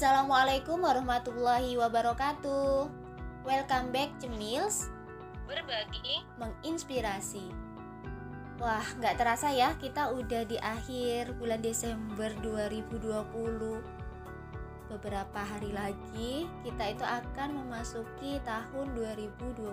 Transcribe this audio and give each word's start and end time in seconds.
Assalamualaikum 0.00 0.80
warahmatullahi 0.80 1.76
wabarakatuh. 1.76 2.88
Welcome 3.44 3.92
back 3.92 4.08
Cemils 4.16 4.88
berbagi 5.44 6.24
menginspirasi. 6.40 7.44
Wah, 8.56 8.80
nggak 8.96 9.20
terasa 9.20 9.52
ya 9.52 9.76
kita 9.76 10.08
udah 10.16 10.48
di 10.48 10.56
akhir 10.56 11.36
bulan 11.36 11.60
Desember 11.60 12.32
2020. 12.40 13.12
Beberapa 14.88 15.40
hari 15.44 15.68
lagi 15.68 16.48
kita 16.64 16.96
itu 16.96 17.04
akan 17.04 17.60
memasuki 17.60 18.40
tahun 18.48 18.96
2021. 18.96 19.68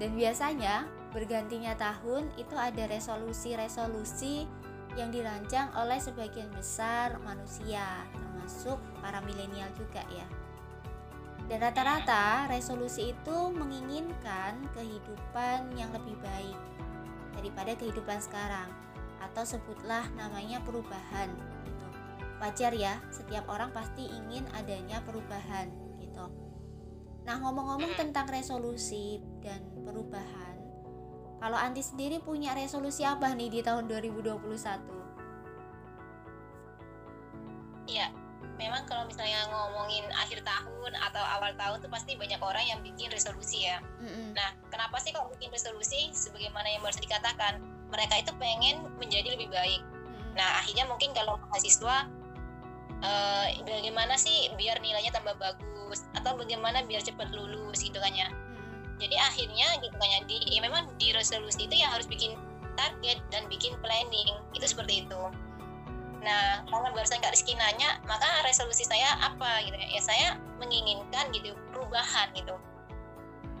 Dan 0.00 0.16
biasanya 0.16 0.88
bergantinya 1.12 1.76
tahun 1.76 2.32
itu 2.40 2.56
ada 2.56 2.88
resolusi-resolusi 2.88 4.48
yang 4.96 5.12
dirancang 5.12 5.68
oleh 5.76 6.00
sebagian 6.00 6.48
besar 6.56 7.20
manusia, 7.20 8.08
termasuk 8.48 8.80
para 9.04 9.20
milenial 9.28 9.68
juga 9.76 10.00
ya. 10.08 10.24
Dan 11.52 11.60
rata-rata 11.60 12.48
resolusi 12.48 13.12
itu 13.12 13.36
menginginkan 13.52 14.56
kehidupan 14.72 15.68
yang 15.76 15.92
lebih 15.92 16.16
baik 16.24 16.56
daripada 17.36 17.76
kehidupan 17.76 18.16
sekarang 18.24 18.72
atau 19.20 19.44
sebutlah 19.44 20.08
namanya 20.16 20.64
perubahan 20.64 21.28
gitu. 21.68 21.86
Wajar 22.40 22.72
ya, 22.72 22.96
setiap 23.12 23.44
orang 23.52 23.68
pasti 23.68 24.08
ingin 24.08 24.48
adanya 24.56 25.04
perubahan 25.04 25.68
gitu. 26.00 26.32
Nah, 27.28 27.36
ngomong-ngomong 27.44 28.00
tentang 28.00 28.32
resolusi 28.32 29.20
dan 29.44 29.60
perubahan, 29.84 30.56
kalau 31.36 31.60
Anti 31.60 31.84
sendiri 31.84 32.16
punya 32.24 32.56
resolusi 32.56 33.04
apa 33.04 33.28
nih 33.36 33.52
di 33.52 33.60
tahun 33.60 33.92
2021? 33.92 34.96
Iya, 37.88 38.27
memang 38.58 38.82
kalau 38.90 39.06
misalnya 39.06 39.46
ngomongin 39.48 40.02
akhir 40.18 40.42
tahun 40.42 40.92
atau 40.98 41.22
awal 41.38 41.54
tahun 41.54 41.78
tuh 41.78 41.90
pasti 41.90 42.18
banyak 42.18 42.42
orang 42.42 42.66
yang 42.66 42.78
bikin 42.82 43.08
resolusi 43.08 43.70
ya. 43.70 43.78
Mm-mm. 44.02 44.34
Nah, 44.34 44.50
kenapa 44.68 44.98
sih 44.98 45.14
kalau 45.14 45.30
bikin 45.30 45.48
resolusi? 45.54 46.10
Sebagaimana 46.10 46.66
yang 46.66 46.82
baru 46.82 46.98
dikatakan, 46.98 47.62
mereka 47.88 48.18
itu 48.18 48.34
pengen 48.36 48.82
menjadi 48.98 49.38
lebih 49.38 49.48
baik. 49.54 49.80
Mm-mm. 49.80 50.34
Nah, 50.34 50.58
akhirnya 50.58 50.90
mungkin 50.90 51.14
kalau 51.14 51.38
mahasiswa, 51.48 52.10
eh, 53.00 53.46
bagaimana 53.62 54.18
sih 54.18 54.50
biar 54.58 54.82
nilainya 54.82 55.14
tambah 55.14 55.38
bagus 55.38 56.04
atau 56.18 56.34
bagaimana 56.34 56.82
biar 56.82 57.00
cepat 57.00 57.30
lulus 57.30 57.78
gitu 57.80 58.02
kan 58.02 58.10
ya. 58.10 58.26
Mm-mm. 58.26 58.98
Jadi 58.98 59.14
akhirnya 59.14 59.68
gitu 59.78 59.94
kan 59.94 60.08
ya, 60.10 60.18
di, 60.26 60.36
ya 60.50 60.60
memang 60.66 60.90
di 60.98 61.14
resolusi 61.14 61.70
itu 61.70 61.78
yang 61.78 61.94
harus 61.94 62.10
bikin 62.10 62.34
target 62.74 63.22
dan 63.30 63.46
bikin 63.46 63.78
planning 63.78 64.34
itu 64.50 64.66
seperti 64.66 65.06
itu. 65.06 65.22
Nah, 66.18 66.66
karena 66.66 66.88
barusan 66.90 67.22
Kak 67.22 67.30
Rizky 67.30 67.54
nanya, 67.54 68.02
maka 68.06 68.26
resolusi 68.42 68.82
saya 68.82 69.14
apa 69.22 69.62
gitu 69.62 69.76
ya? 69.78 69.88
Ya 69.98 70.02
saya 70.02 70.28
menginginkan 70.58 71.30
gitu 71.30 71.54
perubahan 71.70 72.34
gitu. 72.34 72.58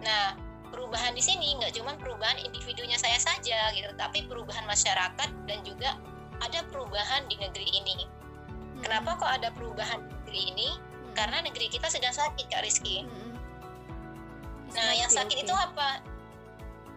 Nah, 0.02 0.34
perubahan 0.74 1.14
di 1.14 1.22
sini 1.22 1.54
nggak 1.58 1.74
cuma 1.78 1.94
perubahan 1.96 2.38
individunya 2.42 2.98
saya 2.98 3.18
saja 3.18 3.70
gitu, 3.74 3.88
tapi 3.94 4.26
perubahan 4.26 4.66
masyarakat 4.66 5.30
dan 5.46 5.58
juga 5.62 5.96
ada 6.42 6.60
perubahan 6.70 7.26
di 7.30 7.38
negeri 7.38 7.66
ini. 7.70 7.96
Mm-mm. 7.98 8.82
Kenapa 8.82 9.18
kok 9.18 9.30
ada 9.30 9.48
perubahan 9.54 10.02
di 10.02 10.10
negeri 10.22 10.40
ini? 10.54 10.68
Mm-mm. 10.74 11.14
Karena 11.14 11.38
negeri 11.42 11.66
kita 11.70 11.86
sedang 11.90 12.14
sakit 12.14 12.46
Kak 12.50 12.62
Rizky. 12.62 13.06
Mm-mm. 13.06 13.34
Nah, 14.74 14.90
yang 14.98 15.10
sakit 15.10 15.38
oke. 15.40 15.44
itu 15.46 15.54
apa? 15.54 16.02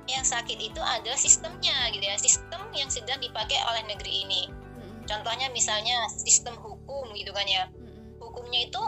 Yang 0.10 0.26
sakit 0.36 0.58
itu 0.60 0.82
adalah 0.82 1.18
sistemnya 1.18 1.88
gitu 1.94 2.04
ya, 2.04 2.18
sistem 2.20 2.62
yang 2.74 2.90
sedang 2.92 3.22
dipakai 3.22 3.58
oleh 3.70 3.86
negeri 3.88 4.26
ini. 4.28 4.42
Contohnya 5.12 5.52
misalnya 5.52 6.08
sistem 6.08 6.56
hukum 6.56 7.12
gitu 7.12 7.36
kan 7.36 7.44
ya. 7.44 7.68
Hukumnya 8.24 8.72
itu 8.72 8.84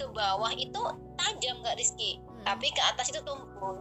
ke 0.00 0.08
bawah 0.08 0.48
itu 0.56 0.80
tajam 1.20 1.60
nggak 1.60 1.76
Rizky, 1.76 2.16
Mm-mm. 2.16 2.48
tapi 2.48 2.72
ke 2.72 2.80
atas 2.80 3.12
itu 3.12 3.20
tumpul. 3.20 3.76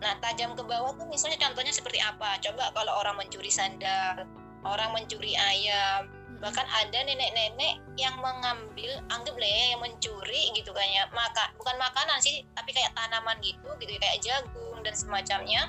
Nah, 0.00 0.16
tajam 0.24 0.56
ke 0.56 0.64
bawah 0.64 0.96
tuh 0.96 1.04
misalnya 1.04 1.36
contohnya 1.36 1.76
seperti 1.76 2.00
apa? 2.00 2.40
Coba 2.40 2.72
kalau 2.72 3.04
orang 3.04 3.20
mencuri 3.20 3.52
sandal, 3.52 4.24
orang 4.64 4.96
mencuri 4.96 5.36
ayam, 5.36 6.08
bahkan 6.40 6.64
ada 6.72 7.04
nenek-nenek 7.04 7.84
yang 8.00 8.16
mengambil 8.16 8.96
anggap 9.12 9.36
lah 9.36 9.44
ya 9.44 9.76
yang 9.76 9.80
mencuri 9.84 10.48
gitu 10.56 10.72
kan 10.72 10.88
ya 10.88 11.04
maka 11.12 11.52
bukan 11.60 11.76
makanan 11.76 12.16
sih 12.24 12.40
tapi 12.56 12.72
kayak 12.72 12.96
tanaman 12.96 13.36
gitu 13.44 13.68
gitu 13.76 13.92
kayak 14.00 14.24
jagung 14.24 14.80
dan 14.80 14.96
semacamnya 14.96 15.68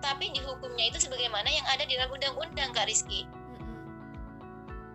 tapi 0.00 0.32
dihukumnya 0.32 0.88
itu 0.88 0.96
sebagaimana 0.96 1.44
yang 1.44 1.66
ada 1.68 1.84
di 1.84 1.92
dalam 1.92 2.08
undang-undang 2.08 2.72
Kak 2.72 2.88
Rizky. 2.88 3.28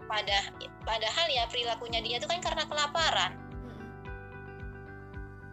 Pada 0.05 0.37
padahal 0.85 1.27
ya 1.29 1.43
perilakunya 1.49 1.99
dia 2.01 2.15
itu 2.21 2.27
kan 2.29 2.39
karena 2.41 2.63
kelaparan 2.65 3.33
Mm-mm. 3.35 3.89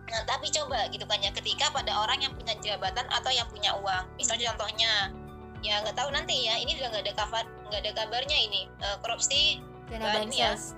nah 0.08 0.22
tapi 0.28 0.52
coba 0.52 0.88
gitu 0.92 1.04
kan 1.08 1.18
ya 1.20 1.32
ketika 1.32 1.72
pada 1.72 1.92
orang 2.04 2.20
yang 2.20 2.32
punya 2.36 2.54
jabatan 2.60 3.06
atau 3.08 3.32
yang 3.32 3.48
punya 3.48 3.72
uang 3.80 4.04
misalnya 4.16 4.52
contohnya 4.52 5.12
ya 5.62 5.78
nggak 5.80 5.94
tahu 5.94 6.10
nanti 6.10 6.46
ya 6.46 6.58
ini 6.58 6.74
udah 6.76 6.90
nggak 6.90 7.04
ada 7.06 7.14
kabar 7.14 7.44
nggak 7.70 7.80
ada 7.86 7.92
kabarnya 7.96 8.38
ini 8.38 8.66
eh, 8.82 8.96
korupsi 9.00 9.62
Dana 9.88 10.08
Bahan 10.08 10.30
ya. 10.32 10.52
bansos. 10.54 10.74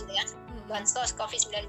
gitu 0.00 0.12
ya 0.12 0.24
Mm-mm. 0.24 0.64
bansos 0.70 1.10
COVID-19 1.18 1.66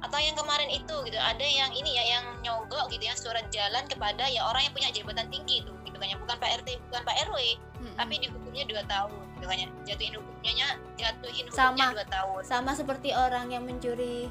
atau 0.00 0.16
yang 0.16 0.32
kemarin 0.32 0.72
itu 0.72 0.94
gitu 1.04 1.18
ada 1.20 1.44
yang 1.44 1.68
ini 1.76 1.92
ya 1.92 2.04
yang 2.16 2.24
nyogok 2.40 2.88
gitu 2.88 3.04
ya 3.04 3.12
surat 3.12 3.44
jalan 3.52 3.84
kepada 3.84 4.24
ya 4.32 4.48
orang 4.48 4.64
yang 4.64 4.72
punya 4.72 4.88
jabatan 4.96 5.28
tinggi 5.28 5.60
itu 5.60 5.72
gitu 5.84 5.96
kan 6.00 6.08
ya 6.08 6.16
bukan 6.16 6.36
Pak 6.40 6.64
RT 6.64 6.68
bukan 6.88 7.02
Pak 7.04 7.16
RW 7.28 7.36
Mm-mm. 7.84 7.96
tapi 8.00 8.14
dihukumnya 8.16 8.64
dua 8.64 8.82
tahun 8.88 9.12
gitu 9.40 9.48
kan 9.48 9.56
ya 9.56 9.68
jatuhin 9.88 10.12
hukumnya 10.20 10.68
jatuhin 11.00 11.44
Sama. 11.48 11.72
hukumnya 11.72 11.86
dua 11.96 12.06
tahun 12.12 12.42
sama 12.44 12.70
seperti 12.76 13.16
orang 13.16 13.48
yang 13.48 13.64
mencuri 13.64 14.28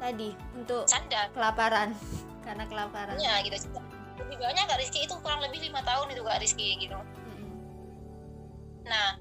tadi 0.00 0.32
untuk 0.56 0.88
canda 0.88 1.28
kelaparan 1.36 1.92
karena 2.48 2.64
kelaparan. 2.64 3.20
ya 3.20 3.44
gitu 3.44 3.60
lebih 4.18 4.40
banyak 4.40 4.64
Kak 4.64 4.80
Rizky 4.80 5.04
itu 5.04 5.14
kurang 5.20 5.44
lebih 5.44 5.60
lima 5.60 5.84
tahun 5.84 6.10
itu 6.10 6.24
Kak 6.24 6.40
Rizky 6.40 6.80
gitu 6.80 6.96
Mm-mm. 6.96 7.52
Nah, 8.88 9.20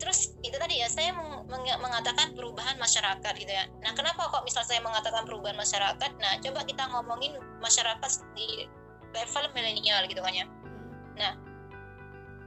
terus 0.00 0.34
itu 0.40 0.56
tadi 0.56 0.80
ya 0.80 0.88
saya 0.88 1.12
meng- 1.14 1.46
meng- 1.46 1.78
mengatakan 1.78 2.32
perubahan 2.34 2.74
masyarakat 2.74 3.32
gitu 3.38 3.52
ya. 3.52 3.68
Nah, 3.84 3.92
kenapa 3.94 4.26
kok 4.32 4.42
misal 4.42 4.64
saya 4.66 4.82
mengatakan 4.82 5.22
perubahan 5.28 5.54
masyarakat? 5.54 6.10
Nah, 6.18 6.40
coba 6.42 6.64
kita 6.66 6.90
ngomongin 6.90 7.36
masyarakat 7.62 8.10
di 8.34 8.66
level 9.14 9.44
milenial 9.52 10.02
gitu 10.10 10.18
kan 10.24 10.32
ya. 10.32 10.46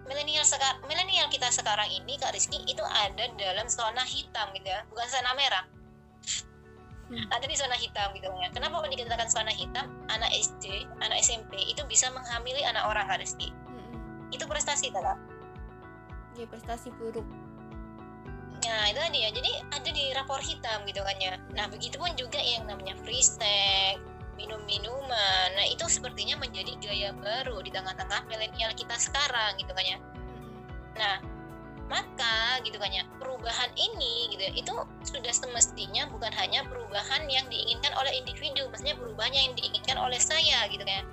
Milenial 0.05 0.45
sekarang 0.45 0.85
milenial 0.85 1.25
kita 1.33 1.49
sekarang 1.49 1.89
ini 1.89 2.13
Kak 2.21 2.29
Rizky 2.37 2.61
itu 2.69 2.81
ada 2.85 3.25
dalam 3.35 3.65
zona 3.65 4.05
hitam 4.05 4.53
gitu 4.53 4.69
ya, 4.69 4.85
bukan 4.93 5.07
zona 5.09 5.33
merah. 5.33 5.65
Hmm. 7.05 7.25
Ada 7.29 7.45
di 7.45 7.53
zona 7.57 7.77
hitam 7.77 8.13
gitu 8.17 8.29
ya. 8.29 8.49
Kenapa 8.49 8.81
kok 8.81 8.89
dikatakan 8.89 9.29
zona 9.29 9.53
hitam? 9.53 9.85
Anak 10.09 10.29
SD, 10.33 10.89
anak 11.01 11.21
SMP 11.21 11.57
itu 11.69 11.81
bisa 11.85 12.09
menghamili 12.13 12.65
anak 12.65 12.85
orang 12.85 13.05
Kak 13.05 13.21
Rizky. 13.21 13.53
Mm-mm. 13.69 14.29
Itu 14.33 14.49
prestasi 14.49 14.89
tak? 14.89 15.17
Ya 16.37 16.45
prestasi 16.49 16.89
buruk. 16.97 17.25
Nah 18.65 18.89
itu 18.89 18.97
tadi 18.97 19.21
ya, 19.21 19.29
jadi 19.29 19.51
ada 19.69 19.89
di 19.93 20.05
rapor 20.17 20.41
hitam 20.41 20.81
gitu 20.89 21.05
kan 21.05 21.17
ya. 21.21 21.37
Nah 21.53 21.69
begitu 21.69 22.01
pun 22.01 22.09
juga 22.17 22.41
yang 22.41 22.65
namanya 22.65 22.97
free 23.05 23.21
minum-minuman. 24.35 25.47
Nah 25.55 25.65
itu 25.67 25.87
sepertinya 25.87 26.39
menjadi 26.39 26.75
gaya 26.79 27.09
baru 27.15 27.59
di 27.63 27.71
tengah-tengah 27.71 28.27
milenial 28.27 28.71
kita 28.75 28.95
sekarang 28.99 29.55
gitu 29.59 29.71
kan 29.71 29.85
ya. 29.85 29.97
Nah 30.95 31.15
maka 31.85 32.57
gitu 32.65 32.81
kan 32.81 32.89
ya, 32.89 33.05
perubahan 33.21 33.69
ini 33.77 34.33
gitu 34.33 34.41
ya, 34.41 34.51
itu 34.57 34.73
sudah 35.05 35.29
semestinya 35.29 36.09
bukan 36.09 36.33
hanya 36.33 36.65
perubahan 36.65 37.29
yang 37.29 37.45
diinginkan 37.45 37.93
oleh 37.93 38.09
individu, 38.17 38.65
maksudnya 38.73 38.97
perubahan 38.97 39.29
yang 39.29 39.53
diinginkan 39.53 39.97
oleh 40.01 40.17
saya 40.17 40.65
gitu 40.73 40.81
kan 40.81 41.01
ya. 41.01 41.05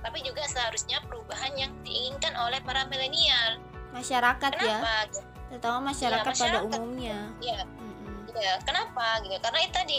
Tapi 0.00 0.22
juga 0.22 0.46
seharusnya 0.46 1.02
perubahan 1.04 1.52
yang 1.58 1.74
diinginkan 1.82 2.32
oleh 2.38 2.62
para 2.62 2.86
milenial. 2.86 3.58
Masyarakat 3.90 4.50
ya, 4.54 4.78
Kenapa? 4.78 4.94
Gitu. 5.10 5.20
terutama 5.50 5.78
masyarakat, 5.90 6.22
pada 6.22 6.38
masyarakat. 6.38 6.62
umumnya. 6.70 7.18
Ya, 7.42 7.60
Mm-mm. 7.66 8.30
gitu 8.30 8.38
ya. 8.38 8.54
Kenapa 8.62 9.06
gitu? 9.26 9.34
Karena 9.42 9.58
itu 9.66 9.74
tadi 9.74 9.98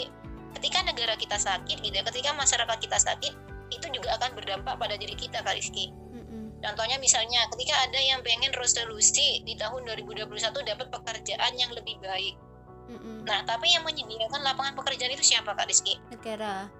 ketika 0.62 0.78
negara 0.86 1.18
kita 1.18 1.34
sakit 1.34 1.82
gitu 1.82 1.90
ya, 1.90 2.06
ketika 2.06 2.30
masyarakat 2.38 2.78
kita 2.78 2.94
sakit 2.94 3.34
itu 3.74 3.86
juga 3.90 4.14
akan 4.14 4.38
berdampak 4.38 4.78
pada 4.78 4.94
diri 4.94 5.18
kita 5.18 5.42
Kak 5.42 5.58
Rizky. 5.58 5.90
Contohnya 6.62 6.94
misalnya 7.02 7.42
ketika 7.50 7.74
ada 7.82 7.98
yang 7.98 8.22
pengen 8.22 8.54
resolusi 8.54 9.42
di 9.42 9.58
tahun 9.58 9.82
2021 9.82 10.30
dapat 10.62 10.86
pekerjaan 10.94 11.52
yang 11.58 11.74
lebih 11.74 11.98
baik. 11.98 12.38
Nah, 13.26 13.42
tapi 13.42 13.74
yang 13.74 13.82
menyediakan 13.82 14.46
lapangan 14.46 14.78
pekerjaan 14.78 15.10
itu 15.10 15.34
siapa 15.34 15.50
Kak 15.58 15.66
Rizky? 15.66 15.98
Negara. 16.14 16.70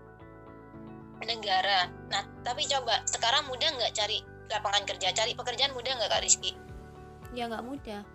Negara. 1.19 1.91
Nah, 2.07 2.23
tapi 2.47 2.63
coba 2.71 3.03
sekarang 3.11 3.51
mudah 3.51 3.67
nggak 3.75 3.91
cari 3.99 4.23
lapangan 4.47 4.87
kerja, 4.87 5.11
cari 5.11 5.35
pekerjaan 5.35 5.75
mudah 5.75 5.91
nggak 5.99 6.11
Kak 6.15 6.23
Rizky? 6.23 6.55
Ya 7.35 7.51
nggak 7.51 7.67
mudah. 7.67 8.07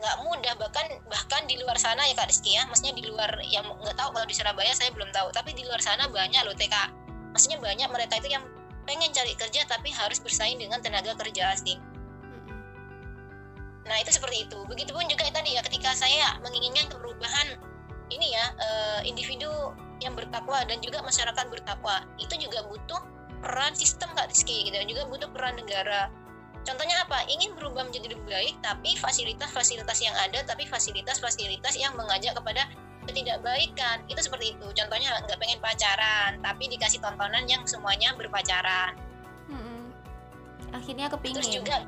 Nggak 0.00 0.16
mudah 0.24 0.54
bahkan 0.56 0.86
bahkan 1.12 1.44
di 1.44 1.60
luar 1.60 1.76
sana 1.76 2.08
ya 2.08 2.16
kak 2.16 2.32
Rizky 2.32 2.56
ya. 2.56 2.64
Maksudnya 2.66 2.96
di 2.96 3.04
luar 3.04 3.30
yang 3.44 3.68
nggak 3.68 3.96
tahu 3.96 4.16
kalau 4.16 4.26
di 4.26 4.34
Surabaya 4.34 4.72
saya 4.72 4.90
belum 4.96 5.12
tahu. 5.12 5.28
Tapi 5.30 5.52
di 5.52 5.68
luar 5.68 5.78
sana 5.84 6.08
banyak 6.08 6.40
loh 6.48 6.56
TK 6.56 7.00
maksudnya 7.30 7.58
banyak 7.62 7.88
mereka 7.90 8.18
itu 8.18 8.28
yang 8.34 8.44
pengen 8.84 9.10
cari 9.14 9.34
kerja 9.38 9.62
tapi 9.70 9.94
harus 9.94 10.18
bersaing 10.18 10.58
dengan 10.58 10.82
tenaga 10.82 11.14
kerja 11.14 11.54
asing 11.54 11.78
nah 13.90 13.98
itu 13.98 14.14
seperti 14.14 14.46
itu. 14.46 14.58
Begitupun 14.70 15.02
juga 15.10 15.26
tadi 15.34 15.58
ya 15.58 15.66
ketika 15.66 15.90
saya 15.98 16.38
menginginkan 16.46 16.86
perubahan 16.94 17.58
ini 18.14 18.38
ya 18.38 18.44
uh, 18.54 19.00
individu 19.02 19.50
yang 19.98 20.14
bertakwa 20.14 20.62
dan 20.62 20.78
juga 20.78 21.02
masyarakat 21.02 21.50
bertakwa 21.50 22.06
itu 22.22 22.38
juga 22.38 22.62
butuh 22.70 23.02
peran 23.42 23.74
sistem 23.74 24.14
kak 24.14 24.30
Rizky 24.30 24.62
gitu. 24.70 24.78
Juga 24.86 25.10
butuh 25.10 25.28
peran 25.34 25.58
negara 25.58 26.06
contohnya 26.66 26.96
apa? 27.02 27.24
Ingin 27.28 27.56
berubah 27.56 27.88
menjadi 27.88 28.12
lebih 28.12 28.26
baik 28.28 28.54
tapi 28.60 28.96
fasilitas-fasilitas 28.98 29.98
yang 30.00 30.14
ada 30.16 30.44
tapi 30.44 30.68
fasilitas-fasilitas 30.68 31.74
yang 31.76 31.92
mengajak 31.96 32.36
kepada 32.36 32.68
ketidakbaikan. 33.08 34.04
Itu 34.06 34.20
seperti 34.20 34.56
itu. 34.56 34.66
Contohnya 34.72 35.20
nggak 35.24 35.38
pengen 35.40 35.58
pacaran 35.58 36.40
tapi 36.44 36.68
dikasih 36.68 37.00
tontonan 37.00 37.44
yang 37.48 37.62
semuanya 37.64 38.12
berpacaran. 38.16 38.96
Hmm. 39.50 39.90
akhirnya 40.70 41.10
kepingin. 41.10 41.42
Terus 41.42 41.50
juga 41.50 41.82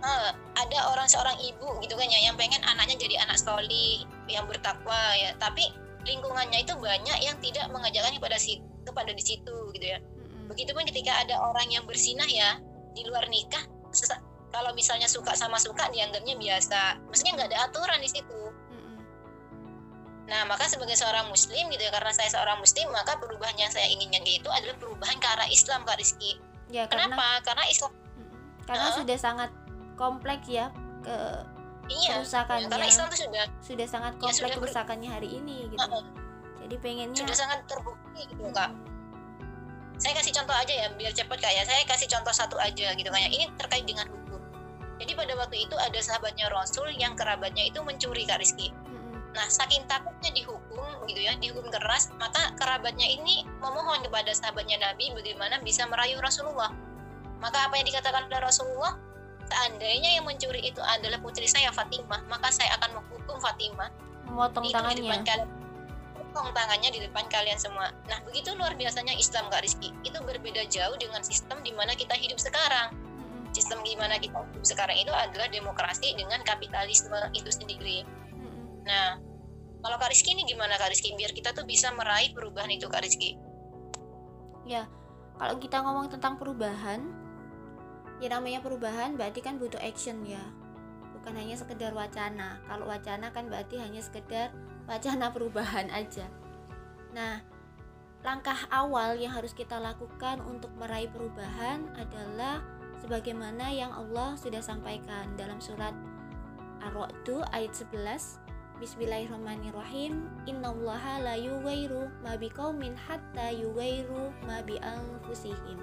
uh, 0.00 0.30
ada 0.56 0.78
orang 0.88 1.04
seorang 1.04 1.36
ibu 1.36 1.76
gitu 1.84 1.92
kan 2.00 2.08
ya 2.08 2.18
yang 2.24 2.36
pengen 2.40 2.64
anaknya 2.64 2.96
jadi 2.96 3.20
anak 3.28 3.36
soli 3.36 4.08
yang 4.30 4.48
bertakwa 4.48 4.96
ya. 5.16 5.36
Tapi 5.36 5.68
lingkungannya 6.08 6.64
itu 6.64 6.72
banyak 6.80 7.18
yang 7.20 7.36
tidak 7.44 7.68
mengajarkan 7.68 8.16
kepada 8.16 8.40
si 8.40 8.64
kepada 8.88 9.12
di 9.12 9.20
situ 9.20 9.56
gitu 9.76 9.86
ya. 9.86 9.98
Begitupun 10.48 10.88
ketika 10.88 11.20
ada 11.20 11.36
orang 11.38 11.68
yang 11.68 11.84
bersinah 11.84 12.26
ya 12.26 12.58
di 12.96 13.06
luar 13.06 13.28
nikah 13.30 13.62
kalau 14.50 14.70
misalnya 14.74 15.06
suka 15.06 15.32
sama 15.38 15.56
suka 15.62 15.86
dianggapnya 15.94 16.34
biasa. 16.34 16.98
Maksudnya 17.06 17.32
nggak 17.38 17.48
ada 17.54 17.58
aturan 17.70 17.98
di 18.02 18.10
situ. 18.10 18.40
Nah 20.30 20.46
maka 20.46 20.70
sebagai 20.70 20.94
seorang 20.94 21.26
muslim 21.26 21.66
gitu 21.74 21.82
ya 21.82 21.90
karena 21.90 22.14
saya 22.14 22.30
seorang 22.30 22.62
muslim 22.62 22.86
maka 22.94 23.18
perubahan 23.18 23.58
yang 23.58 23.70
saya 23.74 23.90
inginkan 23.90 24.22
itu 24.22 24.46
adalah 24.46 24.78
perubahan 24.78 25.18
ke 25.18 25.26
arah 25.26 25.48
Islam 25.50 25.82
Kak 25.82 25.98
Rizky. 25.98 26.38
Ya, 26.70 26.86
kenapa? 26.86 27.42
Karena, 27.42 27.66
Islam 27.66 27.90
karena 28.62 28.86
uh, 28.86 28.94
sudah 28.94 29.18
sangat 29.18 29.50
kompleks 29.98 30.46
ya 30.46 30.70
ke 31.02 31.16
iya, 31.90 32.22
kerusakannya. 32.22 32.70
Karena 32.70 32.86
Islam 32.86 33.06
itu 33.10 33.18
sudah 33.26 33.44
sudah 33.58 33.86
sangat 33.90 34.12
kompleks 34.22 34.38
ya, 34.38 34.46
sudah 34.46 34.58
kerusakannya 34.62 35.10
hari 35.10 35.28
ini 35.34 35.66
gitu. 35.74 35.82
Uh, 35.82 36.06
jadi 36.62 36.74
pengennya 36.78 37.18
sudah 37.26 37.36
sangat 37.36 37.58
terbukti 37.66 38.22
gitu 38.30 38.42
hmm. 38.46 38.54
Saya 40.00 40.16
kasih 40.16 40.32
contoh 40.32 40.56
aja 40.56 40.72
ya 40.72 40.86
biar 40.96 41.12
cepet 41.12 41.38
kak 41.38 41.52
ya. 41.52 41.62
Saya 41.68 41.84
kasih 41.84 42.08
contoh 42.08 42.32
satu 42.32 42.56
aja 42.56 42.96
gitu 42.96 43.08
kan 43.12 43.20
ya. 43.20 43.28
Ini 43.28 43.52
terkait 43.60 43.84
dengan 43.84 44.08
hukum. 44.08 44.40
Jadi 44.96 45.12
pada 45.12 45.32
waktu 45.36 45.68
itu 45.68 45.76
ada 45.76 46.00
sahabatnya 46.00 46.48
Rasul 46.48 46.88
yang 46.96 47.12
kerabatnya 47.12 47.68
itu 47.68 47.84
mencuri 47.84 48.24
kak 48.24 48.40
Rizky. 48.40 48.72
Nah 49.36 49.46
saking 49.52 49.84
takutnya 49.86 50.32
dihukum 50.32 51.04
gitu 51.06 51.20
ya 51.20 51.36
dihukum 51.38 51.68
keras 51.70 52.10
maka 52.18 52.50
kerabatnya 52.58 53.06
ini 53.06 53.46
memohon 53.62 54.02
kepada 54.02 54.32
sahabatnya 54.34 54.80
Nabi 54.80 55.12
bagaimana 55.12 55.60
bisa 55.60 55.84
merayu 55.84 56.16
Rasulullah. 56.24 56.72
Maka 57.44 57.68
apa 57.68 57.76
yang 57.76 57.86
dikatakan 57.86 58.24
oleh 58.32 58.40
Rasulullah? 58.40 58.96
Seandainya 59.52 60.16
yang 60.16 60.24
mencuri 60.24 60.64
itu 60.64 60.80
adalah 60.80 61.20
putri 61.20 61.44
saya 61.44 61.68
Fatimah 61.76 62.24
maka 62.24 62.48
saya 62.48 62.72
akan 62.80 63.04
menghukum 63.04 63.36
Fatimah. 63.36 63.92
Memotong 64.24 64.72
tangannya 64.72 65.20
potong 66.30 66.54
tangannya 66.54 66.90
di 66.94 67.00
depan 67.02 67.26
kalian 67.26 67.58
semua. 67.58 67.90
Nah, 68.06 68.22
begitu 68.22 68.54
luar 68.54 68.78
biasanya 68.78 69.12
Islam 69.18 69.50
Kak 69.50 69.66
Rizky. 69.66 69.90
Itu 70.06 70.22
berbeda 70.22 70.62
jauh 70.70 70.94
dengan 70.96 71.20
sistem 71.26 71.58
di 71.66 71.74
mana 71.74 71.98
kita 71.98 72.14
hidup 72.14 72.38
sekarang. 72.38 72.94
Sistem 73.50 73.82
di 73.82 73.98
mana 73.98 74.16
kita 74.22 74.38
hidup 74.38 74.62
sekarang 74.62 74.96
itu 75.02 75.10
adalah 75.10 75.50
demokrasi 75.50 76.14
dengan 76.14 76.38
kapitalisme 76.46 77.18
itu 77.34 77.50
sendiri. 77.50 78.06
Nah, 78.86 79.18
kalau 79.82 79.96
Kak 79.98 80.14
Rizky 80.14 80.38
ini 80.38 80.46
gimana 80.46 80.78
Kak 80.78 80.94
Rizky? 80.94 81.12
Biar 81.18 81.34
kita 81.34 81.50
tuh 81.50 81.66
bisa 81.66 81.90
meraih 81.90 82.30
perubahan 82.30 82.70
itu 82.70 82.86
Kak 82.86 83.02
Rizky. 83.02 83.34
Ya, 84.62 84.86
kalau 85.34 85.58
kita 85.58 85.82
ngomong 85.82 86.14
tentang 86.14 86.38
perubahan, 86.38 87.02
ya 88.22 88.28
namanya 88.30 88.62
perubahan 88.62 89.16
berarti 89.16 89.40
kan 89.40 89.56
butuh 89.56 89.80
action 89.80 90.22
ya 90.28 90.40
bukan 91.20 91.36
hanya 91.36 91.56
sekedar 91.56 91.92
wacana 91.92 92.60
kalau 92.64 92.88
wacana 92.88 93.28
kan 93.32 93.48
berarti 93.48 93.76
hanya 93.76 94.00
sekedar 94.00 94.52
wacana 94.90 95.30
perubahan 95.30 95.86
aja. 95.94 96.26
Nah, 97.14 97.38
langkah 98.26 98.58
awal 98.74 99.14
yang 99.14 99.30
harus 99.30 99.54
kita 99.54 99.78
lakukan 99.78 100.42
untuk 100.42 100.74
meraih 100.74 101.06
perubahan 101.14 101.86
adalah 101.94 102.58
sebagaimana 102.98 103.70
yang 103.70 103.94
Allah 103.94 104.34
sudah 104.34 104.58
sampaikan 104.58 105.30
dalam 105.38 105.62
surat 105.62 105.94
Ar-Ra'd 106.82 107.22
ayat 107.54 107.70
11 107.70 108.42
Bismillahirrahmanirrahim. 108.80 110.26
Innallaha 110.48 111.20
la 111.22 111.36
yughayyiru 111.36 112.08
ma 112.24 112.34
biqaumin 112.34 112.96
hatta 112.96 113.52
yughayyiru 113.52 114.32
ma 114.48 114.64
bi 114.64 114.80
anfusihim 114.80 115.76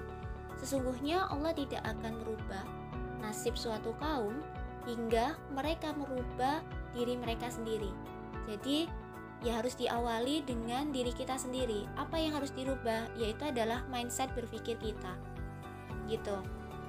Sesungguhnya 0.58 1.30
Allah 1.30 1.54
tidak 1.54 1.86
akan 1.86 2.18
merubah 2.18 2.66
nasib 3.22 3.54
suatu 3.54 3.94
kaum 4.02 4.42
hingga 4.82 5.38
mereka 5.54 5.94
merubah 5.94 6.58
diri 6.90 7.14
mereka 7.14 7.46
sendiri 7.46 7.94
jadi 8.48 8.88
ya 9.44 9.62
harus 9.62 9.78
diawali 9.78 10.42
dengan 10.42 10.90
diri 10.90 11.14
kita 11.14 11.38
sendiri. 11.38 11.86
Apa 11.94 12.18
yang 12.18 12.34
harus 12.34 12.50
dirubah 12.56 13.06
yaitu 13.14 13.46
adalah 13.46 13.86
mindset 13.92 14.32
berpikir 14.34 14.80
kita. 14.80 15.14
Gitu. 16.10 16.34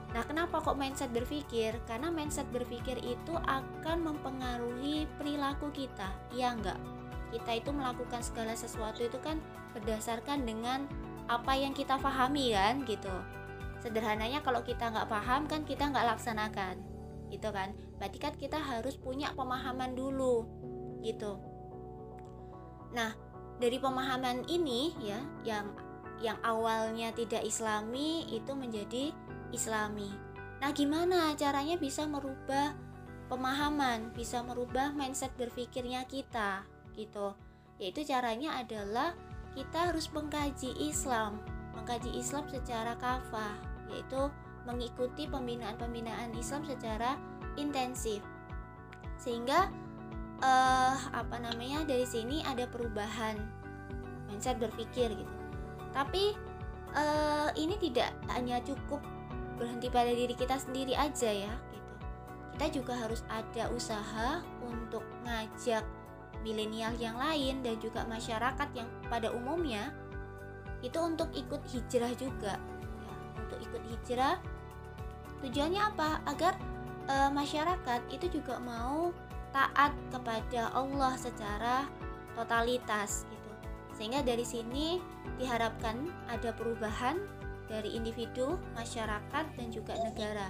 Nah, 0.09 0.25
kenapa 0.25 0.57
kok 0.57 0.79
mindset 0.79 1.13
berpikir? 1.13 1.77
Karena 1.85 2.09
mindset 2.09 2.49
berpikir 2.49 2.97
itu 3.05 3.33
akan 3.45 4.01
mempengaruhi 4.01 5.05
perilaku 5.21 5.69
kita. 5.69 6.09
Iya 6.33 6.57
enggak? 6.57 6.79
Kita 7.29 7.51
itu 7.53 7.69
melakukan 7.69 8.25
segala 8.25 8.57
sesuatu 8.57 9.05
itu 9.05 9.21
kan 9.21 9.37
berdasarkan 9.77 10.49
dengan 10.49 10.89
apa 11.29 11.53
yang 11.53 11.77
kita 11.77 12.01
pahami 12.01 12.57
kan 12.57 12.81
gitu. 12.89 13.13
Sederhananya 13.85 14.41
kalau 14.41 14.65
kita 14.65 14.89
nggak 14.89 15.05
paham 15.05 15.45
kan 15.45 15.61
kita 15.61 15.93
nggak 15.93 16.17
laksanakan 16.17 16.81
gitu 17.29 17.53
kan. 17.53 17.77
Berarti 18.01 18.17
kan 18.17 18.33
kita 18.33 18.57
harus 18.57 18.97
punya 18.97 19.29
pemahaman 19.37 19.93
dulu 19.93 20.49
gitu 21.05 21.48
Nah, 22.93 23.13
dari 23.59 23.77
pemahaman 23.77 24.47
ini 24.47 24.95
ya 25.03 25.19
yang 25.43 25.67
yang 26.19 26.39
awalnya 26.43 27.15
tidak 27.15 27.43
islami 27.47 28.27
itu 28.27 28.51
menjadi 28.51 29.15
islami. 29.55 30.11
Nah, 30.59 30.75
gimana 30.75 31.31
caranya 31.39 31.79
bisa 31.79 32.03
merubah 32.03 32.75
pemahaman, 33.31 34.11
bisa 34.11 34.43
merubah 34.43 34.91
mindset 34.91 35.31
berpikirnya 35.39 36.03
kita 36.09 36.67
gitu. 36.97 37.31
Yaitu 37.79 38.03
caranya 38.03 38.59
adalah 38.59 39.15
kita 39.55 39.93
harus 39.93 40.11
mengkaji 40.11 40.75
Islam, 40.83 41.39
mengkaji 41.71 42.11
Islam 42.19 42.43
secara 42.51 42.99
kafah, 42.99 43.55
yaitu 43.87 44.27
mengikuti 44.67 45.25
pembinaan-pembinaan 45.31 46.35
Islam 46.35 46.67
secara 46.67 47.15
intensif. 47.55 48.19
Sehingga 49.15 49.71
uh, 50.43 50.95
apa 51.11 51.35
namanya 51.39 51.83
dari 51.85 52.07
sini 52.07 52.43
ada 52.43 52.65
perubahan 52.67 53.39
mindset 54.27 54.59
berpikir 54.59 55.11
gitu. 55.13 55.35
Tapi 55.91 56.37
uh, 56.95 57.49
ini 57.57 57.75
tidak 57.81 58.13
hanya 58.31 58.61
cukup 58.63 59.01
berhenti 59.59 59.91
pada 59.91 60.11
diri 60.15 60.31
kita 60.33 60.55
sendiri 60.55 60.95
aja 60.95 61.29
ya 61.29 61.53
gitu. 61.75 61.93
Kita 62.55 62.65
juga 62.71 62.93
harus 62.95 63.21
ada 63.27 63.67
usaha 63.71 64.39
untuk 64.63 65.03
ngajak 65.27 65.83
milenial 66.39 66.95
yang 66.95 67.19
lain 67.19 67.59
dan 67.59 67.75
juga 67.83 68.07
masyarakat 68.07 68.69
yang 68.71 68.87
pada 69.11 69.27
umumnya 69.35 69.91
itu 70.79 70.95
untuk 70.95 71.27
ikut 71.35 71.59
hijrah 71.67 72.15
juga 72.15 72.55
ya, 73.03 73.13
untuk 73.43 73.59
ikut 73.59 73.83
hijrah 73.91 74.39
tujuannya 75.43 75.81
apa? 75.83 76.23
Agar 76.23 76.55
e, 77.03 77.15
masyarakat 77.35 78.01
itu 78.15 78.39
juga 78.39 78.55
mau 78.63 79.11
taat 79.49 79.93
kepada 80.13 80.69
Allah 80.73 81.13
secara 81.17 81.89
totalitas 82.37 83.25
gitu. 83.27 83.51
Sehingga 83.97 84.21
dari 84.23 84.45
sini 84.45 85.01
diharapkan 85.41 86.07
ada 86.29 86.53
perubahan 86.55 87.19
dari 87.69 87.93
individu, 87.93 88.57
masyarakat 88.73 89.45
dan 89.53 89.67
juga 89.69 89.93
negara, 90.01 90.49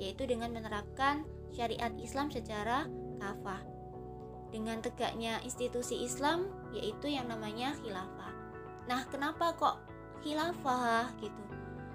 yaitu 0.00 0.24
dengan 0.24 0.52
menerapkan 0.52 1.28
syariat 1.52 1.92
Islam 2.00 2.32
secara 2.32 2.88
kafah. 3.20 3.60
Dengan 4.54 4.78
tegaknya 4.80 5.42
institusi 5.42 6.06
Islam 6.06 6.46
yaitu 6.70 7.10
yang 7.10 7.26
namanya 7.26 7.74
khilafah. 7.82 8.32
Nah, 8.86 9.02
kenapa 9.10 9.52
kok 9.58 9.82
khilafah 10.22 11.10
gitu? 11.18 11.44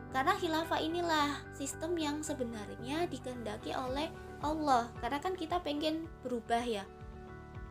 Karena 0.09 0.33
khilafah 0.35 0.81
inilah 0.81 1.29
sistem 1.53 1.93
yang 1.95 2.25
sebenarnya 2.25 3.05
dikehendaki 3.07 3.71
oleh 3.77 4.09
Allah. 4.43 4.87
Karena 4.99 5.19
kan 5.19 5.33
kita 5.35 5.59
pengen 5.63 6.07
berubah 6.23 6.63
ya. 6.63 6.83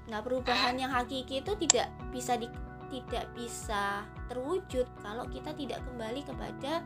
Nah 0.08 0.25
perubahan 0.25 0.76
yang 0.80 0.88
hakiki 0.88 1.44
itu 1.44 1.52
tidak 1.68 1.92
bisa 2.08 2.40
di, 2.40 2.48
tidak 2.88 3.28
bisa 3.37 4.04
terwujud 4.32 4.88
kalau 5.04 5.28
kita 5.28 5.52
tidak 5.52 5.84
kembali 5.84 6.25
kepada 6.25 6.80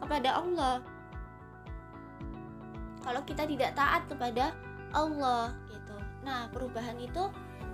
kepada 0.00 0.30
Allah. 0.40 0.76
Kalau 3.02 3.22
kita 3.28 3.44
tidak 3.44 3.76
taat 3.76 4.08
kepada 4.08 4.56
Allah 4.96 5.52
gitu. 5.68 5.96
Nah 6.24 6.48
perubahan 6.48 6.96
itu 6.96 7.28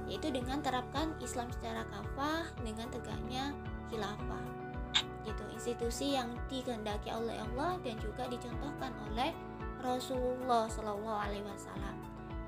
yaitu 0.09 0.33
dengan 0.33 0.65
terapkan 0.65 1.13
Islam 1.21 1.53
secara 1.53 1.85
kafah 1.93 2.49
dengan 2.65 2.89
tegaknya 2.89 3.53
khilafah 3.93 4.45
gitu. 5.29 5.45
Institusi 5.53 6.17
yang 6.17 6.33
dikehendaki 6.49 7.13
oleh 7.13 7.37
Allah 7.53 7.77
dan 7.85 8.01
juga 8.01 8.25
dicontohkan 8.27 8.91
oleh 9.13 9.37
Rasulullah 9.83 10.67
Shallallahu 10.67 11.19
Alaihi 11.23 11.47
Wasallam. 11.47 11.97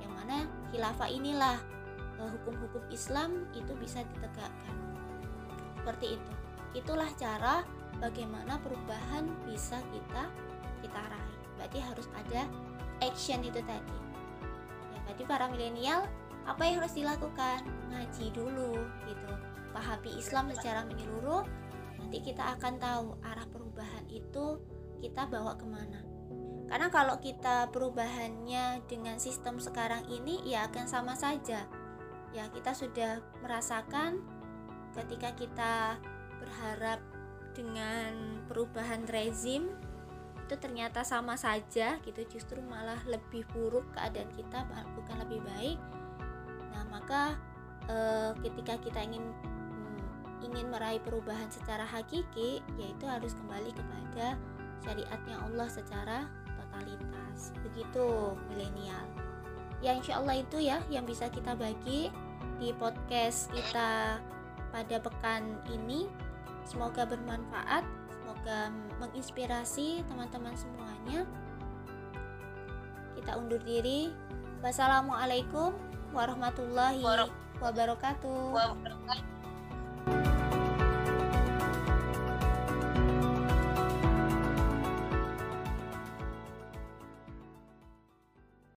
Yang 0.02 0.12
mana 0.12 0.36
khilafah 0.74 1.08
inilah 1.10 1.56
eh, 2.18 2.30
hukum-hukum 2.38 2.82
Islam 2.90 3.46
itu 3.54 3.72
bisa 3.78 4.02
ditegakkan. 4.14 4.76
Seperti 5.80 6.18
itu. 6.18 6.32
Itulah 6.76 7.10
cara 7.18 7.66
bagaimana 7.98 8.58
perubahan 8.62 9.26
bisa 9.46 9.78
kita 9.90 10.30
kita 10.80 11.00
raih. 11.00 11.38
Berarti 11.58 11.78
harus 11.82 12.06
ada 12.16 12.46
action 13.02 13.40
itu 13.42 13.60
tadi. 13.64 13.98
Ya 14.94 14.98
berarti 15.06 15.22
para 15.26 15.46
milenial 15.50 16.06
apa 16.48 16.62
yang 16.66 16.82
harus 16.82 16.94
dilakukan? 16.94 17.62
Ngaji 17.90 18.26
dulu 18.32 18.80
gitu. 19.06 19.32
Pahami 19.70 20.18
Islam 20.18 20.50
secara 20.50 20.82
menyeluruh 20.82 21.46
nanti 22.00 22.26
kita 22.26 22.58
akan 22.58 22.74
tahu 22.80 23.06
arah 23.22 23.46
perubahan 23.54 24.02
itu 24.10 24.58
kita 24.98 25.30
bawa 25.30 25.54
ke 25.54 25.62
mana 25.68 26.19
karena 26.70 26.86
kalau 26.86 27.18
kita 27.18 27.66
perubahannya 27.74 28.86
dengan 28.86 29.18
sistem 29.18 29.58
sekarang 29.58 30.06
ini 30.06 30.38
ya 30.46 30.70
akan 30.70 30.86
sama 30.86 31.18
saja. 31.18 31.66
Ya 32.30 32.46
kita 32.54 32.78
sudah 32.78 33.18
merasakan 33.42 34.22
ketika 34.94 35.34
kita 35.34 35.98
berharap 36.38 37.02
dengan 37.58 38.38
perubahan 38.46 39.02
rezim 39.10 39.66
itu 40.46 40.54
ternyata 40.62 41.02
sama 41.02 41.34
saja 41.34 41.98
gitu. 42.06 42.22
Justru 42.30 42.62
malah 42.62 43.02
lebih 43.02 43.42
buruk 43.50 43.90
keadaan 43.90 44.30
kita 44.38 44.62
bukan 44.94 45.26
lebih 45.26 45.42
baik. 45.42 45.78
Nah 46.70 46.86
maka 46.86 47.34
e, 47.90 47.96
ketika 48.46 48.78
kita 48.78 49.10
ingin 49.10 49.26
mm, 49.26 50.46
ingin 50.46 50.70
meraih 50.70 51.02
perubahan 51.02 51.50
secara 51.50 51.82
hakiki 51.82 52.62
yaitu 52.78 53.10
harus 53.10 53.34
kembali 53.34 53.74
kepada 53.74 54.38
syariatnya 54.86 55.36
Allah 55.50 55.66
secara 55.66 56.30
totalitas. 56.70 57.50
Begitu 57.66 58.06
milenial. 58.46 59.06
Ya 59.82 59.98
insya 59.98 60.22
Allah 60.22 60.38
itu 60.38 60.62
ya 60.62 60.78
yang 60.86 61.02
bisa 61.02 61.26
kita 61.26 61.58
bagi 61.58 62.14
di 62.62 62.70
podcast 62.78 63.50
kita 63.50 64.22
pada 64.70 64.96
pekan 65.02 65.58
ini. 65.74 66.06
Semoga 66.62 67.02
bermanfaat 67.02 67.82
semoga 68.14 68.70
menginspirasi 69.02 70.06
teman-teman 70.06 70.54
semuanya. 70.54 71.26
Kita 73.18 73.34
undur 73.34 73.58
diri. 73.66 74.14
Wassalamualaikum 74.60 75.72
warahmatullahi 76.12 77.00
wabarakatuh 77.58 79.39